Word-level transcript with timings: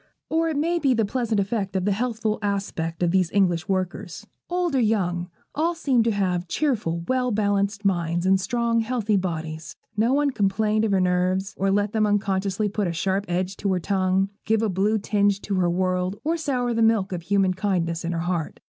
Or 0.29 0.49
it 0.49 0.57
may 0.57 0.79
be 0.79 0.95
the 0.95 1.05
pleasant 1.05 1.39
effect 1.39 1.75
of 1.75 1.85
the 1.85 1.91
healthful 1.91 2.39
aspect 2.41 3.03
of 3.03 3.11
these 3.11 3.29
English 3.31 3.69
workers. 3.69 4.25
Old 4.49 4.73
or 4.73 4.79
young, 4.79 5.29
all 5.53 5.75
seemed 5.75 6.05
to 6.05 6.11
have 6.11 6.47
cheerful, 6.47 7.03
well 7.07 7.29
balanced 7.29 7.85
minds, 7.85 8.25
in 8.25 8.39
strong, 8.39 8.79
healthy 8.79 9.15
bodies. 9.15 9.75
No 9.95 10.11
one 10.13 10.31
complained 10.31 10.85
of 10.85 10.91
her 10.91 10.99
nerves, 10.99 11.53
or 11.55 11.69
let 11.69 11.91
them 11.91 12.07
unconsciously 12.07 12.67
put 12.67 12.87
a 12.87 12.93
sharp 12.93 13.25
edge 13.27 13.55
to 13.57 13.71
her 13.73 13.79
tongue, 13.79 14.31
give 14.43 14.63
a 14.63 14.69
blue 14.69 14.97
tinge 14.97 15.39
to 15.41 15.53
the 15.55 15.69
world, 15.69 16.19
or 16.23 16.35
sour 16.35 16.73
the 16.73 16.81
milk 16.81 17.11
of 17.11 17.21
human 17.21 17.53
kindness 17.53 18.03
in 18.03 18.11
her 18.11 18.21
heart. 18.21 18.59